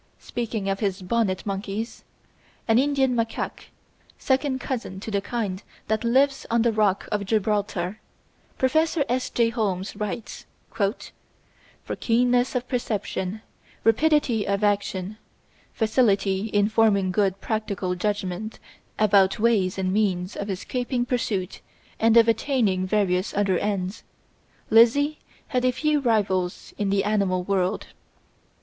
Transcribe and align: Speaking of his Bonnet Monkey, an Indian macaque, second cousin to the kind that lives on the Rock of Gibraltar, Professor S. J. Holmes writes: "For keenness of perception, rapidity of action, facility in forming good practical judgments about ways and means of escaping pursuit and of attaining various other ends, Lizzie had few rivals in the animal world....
Speaking 0.17 0.67
of 0.67 0.79
his 0.79 1.03
Bonnet 1.03 1.45
Monkey, 1.45 1.87
an 2.67 2.79
Indian 2.79 3.15
macaque, 3.15 3.65
second 4.17 4.59
cousin 4.59 4.99
to 4.99 5.11
the 5.11 5.21
kind 5.21 5.61
that 5.89 6.03
lives 6.03 6.43
on 6.49 6.63
the 6.63 6.71
Rock 6.73 7.07
of 7.11 7.23
Gibraltar, 7.23 7.99
Professor 8.57 9.05
S. 9.07 9.29
J. 9.29 9.49
Holmes 9.49 9.95
writes: 9.95 10.47
"For 10.73 11.95
keenness 11.95 12.55
of 12.55 12.67
perception, 12.67 13.43
rapidity 13.83 14.47
of 14.47 14.63
action, 14.63 15.19
facility 15.71 16.47
in 16.47 16.67
forming 16.67 17.11
good 17.11 17.39
practical 17.39 17.93
judgments 17.93 18.57
about 18.97 19.37
ways 19.37 19.77
and 19.77 19.93
means 19.93 20.35
of 20.35 20.49
escaping 20.49 21.05
pursuit 21.05 21.61
and 21.99 22.17
of 22.17 22.27
attaining 22.27 22.87
various 22.87 23.35
other 23.35 23.59
ends, 23.59 24.03
Lizzie 24.71 25.19
had 25.49 25.63
few 25.75 25.99
rivals 25.99 26.73
in 26.79 26.89
the 26.89 27.03
animal 27.03 27.43
world.... 27.43 27.85